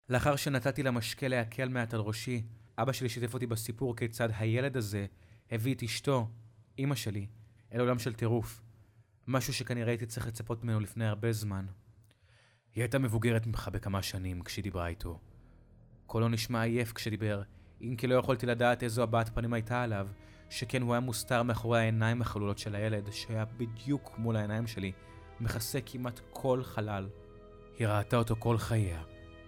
[0.10, 2.44] לאחר שנתתי למשקה להקל מעט על ראשי,
[2.78, 5.06] אבא שלי שיתף אותי בסיפור כיצד הילד הזה
[5.52, 6.30] הביא את אשתו,
[6.80, 7.28] אמא שלי,
[7.74, 8.62] אל עולם של טירוף.
[9.28, 11.66] משהו שכנראה הייתי צריך לצפות ממנו לפני הרבה זמן.
[12.76, 15.20] היא הייתה מבוגרת ממך בכמה שנים כשהיא דיברה איתו.
[16.06, 17.42] קולו נשמע עייף כשדיבר,
[17.82, 20.08] אם כי לא יכולתי לדעת איזו הבעת פנים הייתה עליו,
[20.50, 24.92] שכן הוא היה מוסתר מאחורי העיניים החלולות של הילד, שהיה בדיוק מול העיניים שלי,
[25.40, 27.08] מכסה כמעט כל חלל.
[27.80, 29.02] היא ראתה אותו כל חייה,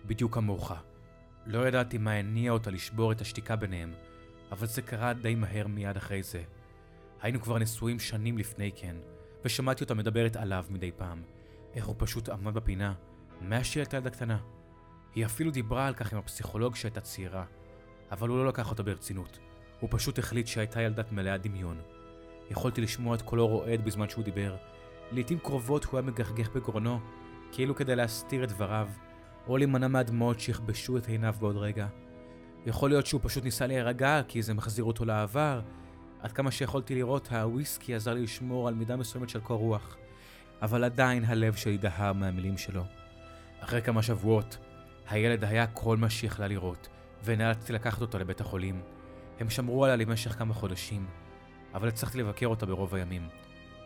[0.05, 0.71] בדיוק כמוך.
[1.45, 3.93] לא ידעתי מה הניע אותה לשבור את השתיקה ביניהם,
[4.51, 6.43] אבל זה קרה די מהר מיד אחרי זה.
[7.21, 8.95] היינו כבר נשואים שנים לפני כן,
[9.45, 11.23] ושמעתי אותה מדברת עליו מדי פעם,
[11.75, 12.93] איך הוא פשוט עמד בפינה,
[13.41, 14.37] מאז שהיא הייתה ילדה קטנה.
[15.15, 17.45] היא אפילו דיברה על כך עם הפסיכולוג שהייתה צעירה,
[18.11, 19.39] אבל הוא לא לקח אותה ברצינות.
[19.79, 21.81] הוא פשוט החליט שהייתה ילדת מלאה דמיון.
[22.51, 24.55] יכולתי לשמוע את קולו רועד בזמן שהוא דיבר.
[25.11, 26.99] לעתים קרובות הוא היה מגחגך בגרונו,
[27.51, 28.87] כאילו כדי להסתיר את דבריו,
[29.47, 31.87] או להימנע מהדמעות שיכבשו את עיניו בעוד רגע.
[32.65, 35.61] יכול להיות שהוא פשוט ניסה להירגע כי זה מחזיר אותו לעבר.
[36.21, 39.97] עד כמה שיכולתי לראות, הוויסקי עזר לי לשמור על מידה מסוימת של קור רוח.
[40.61, 42.83] אבל עדיין הלב שלי דהר מהמילים שלו.
[43.59, 44.57] אחרי כמה שבועות,
[45.09, 46.87] הילד היה כל מה שיכלה לראות,
[47.23, 48.81] ונאלצתי לקחת אותו לבית החולים.
[49.39, 51.05] הם שמרו עליה למשך כמה חודשים,
[51.73, 53.27] אבל הצלחתי לבקר אותה ברוב הימים.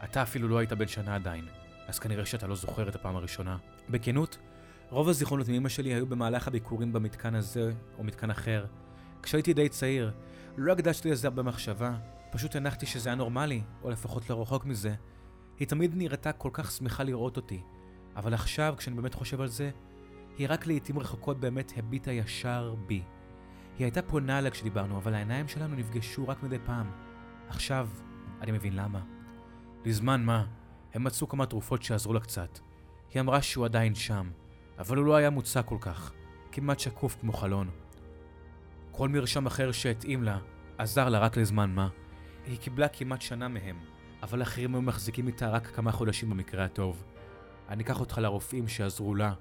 [0.04, 1.48] אתה אפילו לא היית בן שנה עדיין,
[1.88, 3.58] אז כנראה שאתה לא זוכר את הפעם הראשונה.
[3.90, 4.38] בכנות,
[4.90, 8.66] רוב הזיכרונות מאמא שלי היו במהלך הביקורים במתקן הזה או מתקן אחר.
[9.24, 10.12] כשהייתי די צעיר,
[10.58, 11.96] לא הקדשתי לזה הרבה מחשבה,
[12.32, 14.96] פשוט הנחתי שזה היה נורמלי, או לפחות לא רחוק מזה.
[15.60, 17.62] היא תמיד נראתה כל כך שמחה לראות אותי,
[18.16, 19.72] אבל עכשיו, כשאני באמת חושב על זה,
[20.38, 23.04] היא רק לעיתים רחוקות באמת הביטה ישר בי.
[23.78, 26.92] היא הייתה פונה עליה כשדיברנו, אבל העיניים שלנו נפגשו רק מדי פעם.
[27.48, 27.90] עכשיו,
[28.42, 29.02] אני מבין למה.
[29.86, 30.46] לזמן מה,
[30.94, 32.60] הם מצאו כמה תרופות שעזרו לה קצת.
[33.14, 34.30] היא אמרה שהוא עדיין שם,
[34.80, 36.14] אבל הוא לא היה מוצע כל כך,
[36.52, 37.70] כמעט שקוף כמו חלון.
[38.92, 40.40] כל מרשם אחר שהתאים לה,
[40.78, 41.90] עזר לה רק לזמן מה.
[42.46, 43.80] היא קיבלה כמעט שנה מהם,
[44.24, 47.04] אבל אחרים היו מחזיקים איתה רק כמה חודשים במקרה הטוב.
[47.70, 49.34] אני אקח אותך לרופאים שיעזרו לה.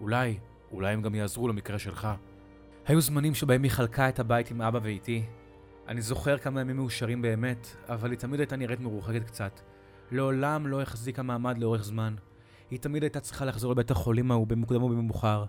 [0.00, 0.38] אולי,
[0.72, 2.08] אולי הם גם יעזרו למקרה שלך.
[2.88, 5.24] היו זמנים שבהם היא חלקה את הבית עם אבא ואיתי.
[5.88, 9.60] אני זוכר כמה ימים מאושרים באמת, אבל היא תמיד הייתה נראית מרוחקת קצת.
[10.10, 12.14] לעולם לא החזיקה מעמד לאורך זמן.
[12.70, 15.44] היא תמיד הייתה צריכה לחזור לבית החולים ההוא במוקדם או במאוחר,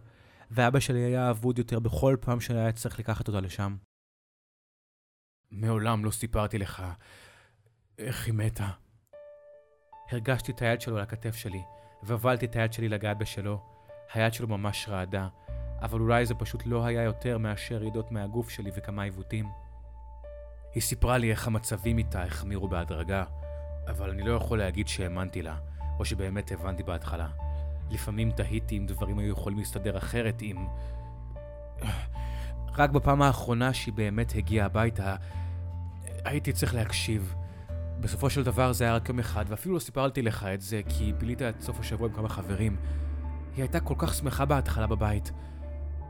[0.52, 3.76] ואבא שלי היה אבוד יותר בכל פעם שהיה צריך לקחת אותה לשם.
[5.52, 6.84] מעולם לא סיפרתי לך
[7.98, 8.70] איך היא מתה.
[10.12, 11.62] הרגשתי את היד שלו על הכתף שלי,
[12.04, 13.62] והובלתי את היד שלי לגעת בשלו.
[14.14, 15.28] היד שלו ממש רעדה,
[15.82, 19.46] אבל אולי זה פשוט לא היה יותר מאשר רעידות מהגוף שלי וכמה עיוותים.
[20.74, 23.24] היא סיפרה לי איך המצבים איתה החמירו בהדרגה,
[23.88, 25.56] אבל אני לא יכול להגיד שהאמנתי לה,
[26.00, 27.28] או שבאמת הבנתי בהתחלה.
[27.90, 30.68] לפעמים תהיתי אם דברים היו יכולים להסתדר אחרת אם...
[32.78, 35.16] רק בפעם האחרונה שהיא באמת הגיעה הביתה,
[36.26, 37.36] הייתי צריך להקשיב.
[38.00, 41.14] בסופו של דבר זה היה רק יום אחד, ואפילו לא סיפרתי לך את זה, כי
[41.14, 42.76] בילית את סוף השבוע עם כמה חברים.
[43.56, 45.32] היא הייתה כל כך שמחה בהתחלה בבית.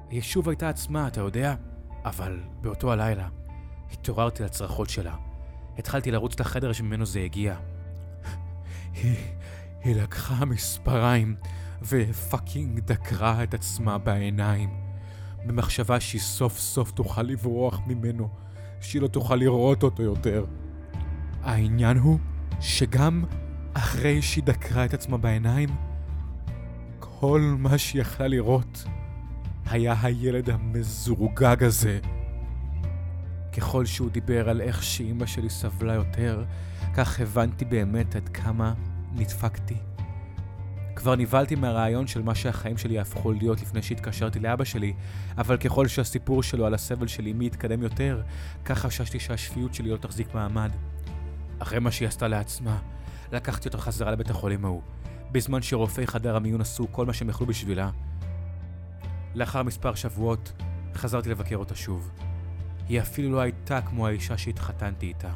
[0.09, 1.55] היא שוב הייתה עצמה, אתה יודע?
[2.05, 3.27] אבל באותו הלילה,
[3.91, 5.15] התעוררתי לצרחות שלה.
[5.77, 7.55] התחלתי לרוץ לחדר שממנו זה הגיע.
[8.93, 9.15] היא,
[9.83, 11.35] היא לקחה מספריים
[11.81, 14.69] ופאקינג דקרה את עצמה בעיניים,
[15.45, 18.29] במחשבה שהיא סוף סוף תוכל לברוח ממנו,
[18.81, 20.45] שהיא לא תוכל לראות אותו יותר.
[21.43, 22.19] העניין הוא
[22.59, 23.23] שגם
[23.73, 25.69] אחרי שהיא דקרה את עצמה בעיניים,
[26.99, 28.85] כל מה שהיא יכלה לראות
[29.69, 31.99] היה הילד המזורגג הזה.
[33.57, 36.43] ככל שהוא דיבר על איך שאימא שלי סבלה יותר,
[36.93, 38.73] כך הבנתי באמת עד כמה
[39.13, 39.77] נדפקתי.
[40.95, 44.93] כבר נבהלתי מהרעיון של מה שהחיים שלי יהפכו להיות לפני שהתקשרתי לאבא שלי,
[45.37, 48.21] אבל ככל שהסיפור שלו על הסבל של אמי התקדם יותר,
[48.65, 50.71] כך חששתי שהשפיות שלי לא תחזיק מעמד.
[51.59, 52.77] אחרי מה שהיא עשתה לעצמה,
[53.31, 54.81] לקחתי אותה חזרה לבית החולים ההוא,
[55.31, 57.89] בזמן שרופאי חדר המיון עשו כל מה שהם יכלו בשבילה.
[59.35, 60.51] לאחר מספר שבועות,
[60.95, 62.11] חזרתי לבקר אותה שוב.
[62.87, 65.31] היא אפילו לא הייתה כמו האישה שהתחתנתי איתה.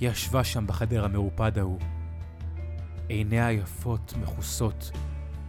[0.00, 1.78] היא ישבה שם בחדר המרופד ההוא.
[3.08, 4.90] עיניה היפות מכוסות.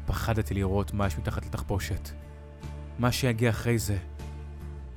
[0.06, 2.10] פחדתי לראות מה יש מתחת לתחפושת.
[3.00, 3.98] מה שיגיע אחרי זה.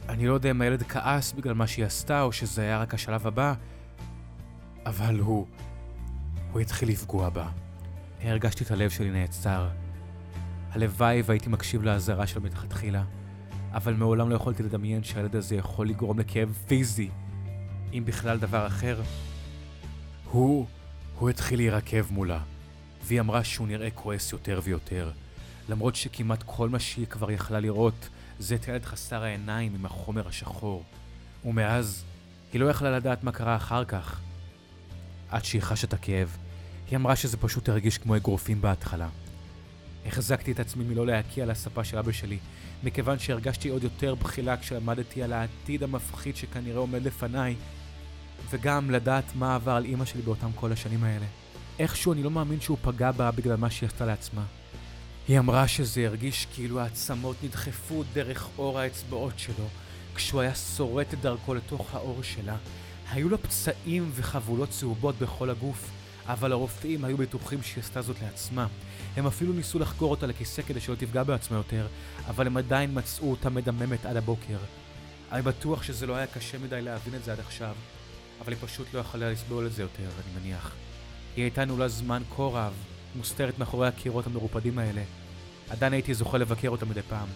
[0.09, 3.27] אני לא יודע אם הילד כעס בגלל מה שהיא עשתה, או שזה היה רק השלב
[3.27, 3.55] הבא,
[4.87, 5.46] אבל הוא...
[6.53, 7.48] הוא התחיל לפגוע בה.
[8.22, 9.68] הרגשתי את הלב שלי נעצר.
[10.74, 13.02] הלוואי והייתי מקשיב לאזהרה שלו מלכתחילה,
[13.72, 17.11] אבל מעולם לא יכולתי לדמיין שהילד הזה יכול לגרום לכאב פיזי,
[17.92, 19.00] אם בכלל דבר אחר.
[20.30, 20.66] הוא...
[21.18, 22.40] הוא התחיל להירקב מולה,
[23.04, 25.11] והיא אמרה שהוא נראה כועס יותר ויותר,
[25.68, 28.08] למרות שכמעט כל מה שהיא כבר יכלה לראות
[28.38, 30.85] זה את הילד חסר העיניים עם החומר השחור.
[31.44, 32.04] ומאז,
[32.52, 34.20] היא לא יכלה לדעת מה קרה אחר כך.
[35.30, 36.37] עד שהיא חשה את הכאב,
[36.90, 39.08] היא אמרה שזה פשוט הרגיש כמו אגרופים בהתחלה.
[40.07, 42.38] החזקתי את עצמי מלא להקיע על הספה של אבא שלי,
[42.85, 47.55] מכיוון שהרגשתי עוד יותר בחילה כשלמדתי על העתיד המפחיד שכנראה עומד לפניי,
[48.51, 51.27] וגם לדעת מה עבר על אימא שלי באותם כל השנים האלה.
[51.79, 54.45] איכשהו אני לא מאמין שהוא פגע בה בגלל מה שהיא עשתה לעצמה.
[55.29, 59.67] היא אמרה שזה הרגיש כאילו העצמות נדחפו דרך אור האצבעות שלו,
[60.15, 62.57] כשהוא היה שורט את דרכו לתוך האור שלה.
[63.11, 65.91] היו לו פצעים וחבולות צהובות בכל הגוף,
[66.26, 68.66] אבל הרופאים היו בטוחים שהיא עשתה זאת לעצמה.
[69.16, 71.87] הם אפילו ניסו לחקור אותה לכיסא כדי שלא תפגע בעצמה יותר,
[72.28, 74.58] אבל הם עדיין מצאו אותה מדממת עד הבוקר.
[75.32, 77.74] אני בטוח שזה לא היה קשה מדי להבין את זה עד עכשיו,
[78.40, 80.72] אבל היא פשוט לא יכולה לסבול את זה יותר, אני מניח.
[81.37, 82.72] היא הייתה נעולה זמן כה רב,
[83.16, 85.02] מוסתרת מאחורי הקירות המרופדים האלה.
[85.70, 87.28] עדיין הייתי זוכה לבקר אותה מדי פעם,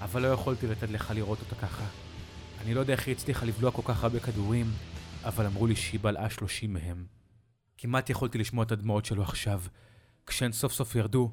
[0.00, 1.84] אבל לא יכולתי לתת לך לראות אותה ככה.
[2.64, 4.70] אני לא יודע איך היא הצליחה לבלוע כל כך הרבה כדורים,
[5.24, 7.15] אבל אמרו לי שהיא בלעה שלושים מהם.
[7.78, 9.60] כמעט יכולתי לשמוע את הדמעות שלו עכשיו.
[10.26, 11.30] כשהן סוף סוף ירדו,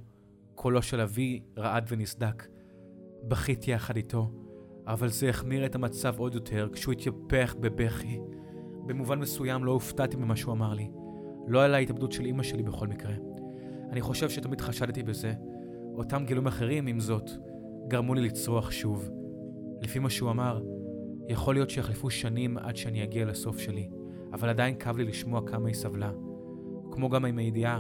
[0.55, 2.47] קולו של אבי רעד ונסדק.
[3.27, 4.31] בכיתי יחד איתו,
[4.87, 8.19] אבל זה החמיר את המצב עוד יותר כשהוא התייפח בבכי.
[8.85, 10.91] במובן מסוים לא הופתעתי ממה שהוא אמר לי.
[11.47, 13.13] לא על ההתאבדות של אמא שלי בכל מקרה.
[13.91, 15.33] אני חושב שתמיד חשדתי בזה.
[15.95, 17.29] אותם גילויים אחרים, עם זאת,
[17.87, 19.09] גרמו לי לצרוח שוב.
[19.81, 20.61] לפי מה שהוא אמר,
[21.29, 23.89] יכול להיות שיחלפו שנים עד שאני אגיע לסוף שלי,
[24.33, 26.11] אבל עדיין כאב לי לשמוע כמה היא סבלה.
[26.93, 27.79] כמו גם עם הידיעה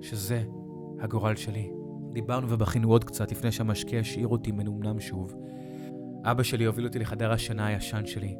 [0.00, 0.44] שזה
[1.00, 1.70] הגורל שלי.
[2.12, 5.34] דיברנו ובכינו עוד קצת לפני שהמשקיע השאיר אותי מנומנם שוב.
[6.24, 8.36] אבא שלי הוביל אותי לחדר השינה הישן שלי.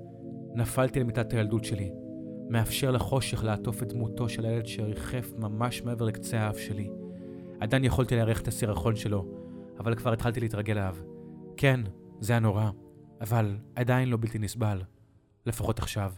[0.54, 1.90] נפלתי למיטת הילדות שלי,
[2.48, 6.90] מאפשר לחושך לעטוף את דמותו של הילד שריחף ממש מעבר לקצה האף שלי.
[7.60, 9.26] עדיין יכולתי לארח את הסירחון שלו,
[9.78, 10.96] אבל כבר התחלתי להתרגל אליו.
[11.56, 11.80] כן,
[12.20, 12.70] זה היה נורא,
[13.20, 14.82] אבל עדיין לא בלתי נסבל.
[15.46, 16.12] לפחות עכשיו.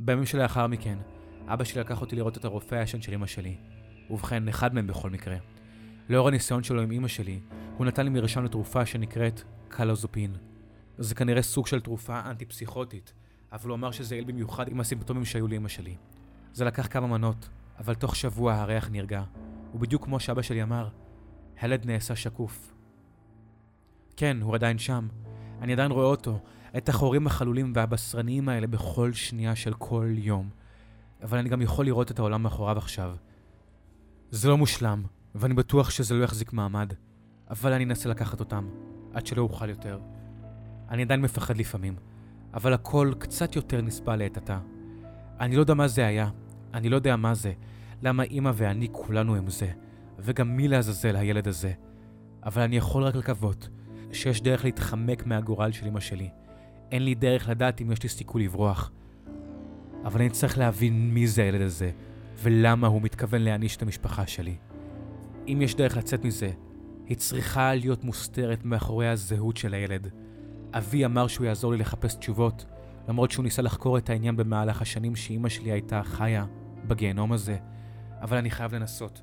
[0.00, 0.98] בימים שלאחר מכן,
[1.46, 3.56] אבא שלי לקח אותי לראות את הרופא הישן של אמא שלי.
[4.10, 5.36] ובכן, אחד מהם בכל מקרה.
[6.08, 7.40] לאור הניסיון שלו עם אמא שלי,
[7.76, 10.36] הוא נתן לי מרשם לתרופה שנקראת קלוזופין.
[10.98, 13.12] זה כנראה סוג של תרופה אנטי-פסיכוטית,
[13.52, 15.96] אבל הוא אמר שזה יעיל במיוחד עם הסימפטומים שהיו לאמא שלי.
[16.52, 19.22] זה לקח כמה מנות, אבל תוך שבוע הריח נרגע,
[19.74, 20.88] ובדיוק כמו שאבא שלי אמר,
[21.60, 22.74] הילד נעשה שקוף.
[24.16, 25.08] כן, הוא עדיין שם.
[25.62, 26.38] אני עדיין רואה אותו,
[26.76, 30.50] את החורים החלולים והבשרניים האלה בכל שנייה של כל יום.
[31.24, 33.16] אבל אני גם יכול לראות את העולם מאחוריו עכשיו.
[34.30, 35.02] זה לא מושלם,
[35.34, 36.92] ואני בטוח שזה לא יחזיק מעמד,
[37.50, 38.68] אבל אני אנסה לקחת אותם,
[39.14, 40.00] עד שלא אוכל יותר.
[40.90, 41.96] אני עדיין מפחד לפעמים,
[42.54, 44.58] אבל הכל קצת יותר נסבל לעת עתה.
[45.40, 46.30] אני לא יודע מה זה היה,
[46.74, 47.52] אני לא יודע מה זה,
[48.02, 49.70] למה אמא ואני כולנו הם זה,
[50.18, 51.72] וגם מי לעזאזל הילד הזה.
[52.44, 53.68] אבל אני יכול רק לקוות
[54.12, 56.30] שיש דרך להתחמק מהגורל של אמא שלי.
[56.92, 58.90] אין לי דרך לדעת אם יש לי סיכוי לברוח.
[60.04, 61.90] אבל אני צריך להבין מי זה הילד הזה,
[62.42, 64.56] ולמה הוא מתכוון להעניש את המשפחה שלי.
[65.48, 66.50] אם יש דרך לצאת מזה,
[67.06, 70.08] היא צריכה להיות מוסתרת מאחורי הזהות של הילד.
[70.72, 72.66] אבי אמר שהוא יעזור לי לחפש תשובות,
[73.08, 76.46] למרות שהוא ניסה לחקור את העניין במהלך השנים שאימא שלי הייתה חיה
[76.86, 77.56] בגיהנום הזה.
[78.20, 79.22] אבל אני חייב לנסות.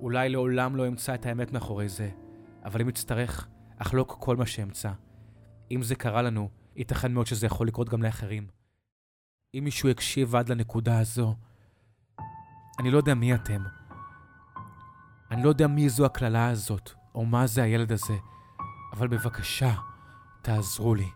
[0.00, 2.10] אולי לעולם לא אמצא את האמת מאחורי זה,
[2.64, 4.90] אבל אם אצטרך, אחלוק כל מה שאמצא.
[5.70, 8.59] אם זה קרה לנו, ייתכן מאוד שזה יכול לקרות גם לאחרים.
[9.54, 11.34] אם מישהו יקשיב עד לנקודה הזו,
[12.80, 13.62] אני לא יודע מי אתם.
[15.30, 18.16] אני לא יודע מי זו הקללה הזאת, או מה זה הילד הזה,
[18.92, 19.74] אבל בבקשה,
[20.42, 21.08] תעזרו לי.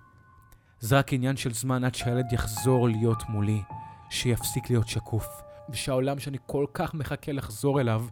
[0.81, 3.63] זה רק עניין של זמן עד שהילד יחזור להיות מולי,
[4.11, 5.27] שיפסיק להיות שקוף,
[5.71, 8.07] ושהעולם שאני כל כך מחכה לחזור אליו,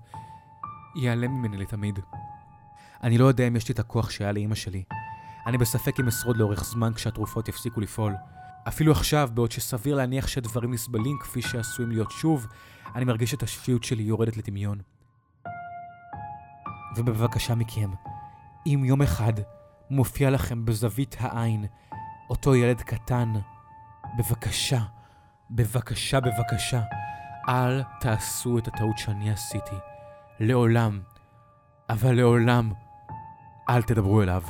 [0.96, 1.98] ייעלם ממני לתמיד.
[3.02, 4.84] אני לא יודע אם יש לי את הכוח שהיה לאימא שלי.
[5.46, 8.12] אני בספק אם אשרוד לאורך זמן כשהתרופות יפסיקו לפעול.
[8.68, 12.46] אפילו עכשיו, בעוד שסביר להניח שהדברים נסבלים כפי שעשויים להיות שוב,
[12.94, 14.78] אני מרגיש את השפיות שלי יורדת לטמיון.
[16.96, 17.90] ובבקשה מכם,
[18.66, 19.32] אם יום אחד
[19.90, 21.66] מופיע לכם בזווית העין
[22.30, 23.32] אותו ילד קטן,
[24.18, 24.80] בבקשה,
[25.50, 26.82] בבקשה, בבקשה,
[27.48, 29.76] אל תעשו את הטעות שאני עשיתי.
[30.40, 31.00] לעולם,
[31.90, 32.72] אבל לעולם,
[33.68, 34.42] אל תדברו אליו.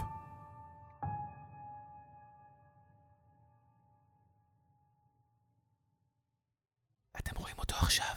[7.82, 8.11] Georges.